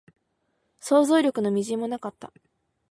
[0.79, 2.33] 想像力の微塵もなかった